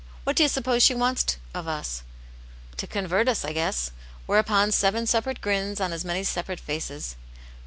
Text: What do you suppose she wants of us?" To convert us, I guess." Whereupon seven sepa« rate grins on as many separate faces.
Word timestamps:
What 0.23 0.35
do 0.35 0.41
you 0.41 0.49
suppose 0.49 0.81
she 0.81 0.95
wants 0.95 1.37
of 1.53 1.67
us?" 1.67 2.01
To 2.77 2.87
convert 2.87 3.27
us, 3.27 3.45
I 3.45 3.53
guess." 3.53 3.91
Whereupon 4.25 4.71
seven 4.71 5.05
sepa« 5.05 5.27
rate 5.27 5.41
grins 5.41 5.79
on 5.79 5.93
as 5.93 6.03
many 6.03 6.23
separate 6.23 6.59
faces. 6.59 7.17